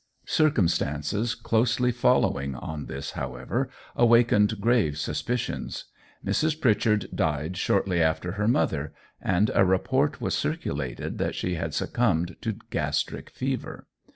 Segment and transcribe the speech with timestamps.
[0.25, 5.85] Circumstances closely following on this, however, awakened grave suspicions.
[6.25, 6.59] Mrs.
[6.59, 12.35] Pritchard died shortly after her mother, and a report was circulated that she had succumbed
[12.41, 13.85] to gastric fever.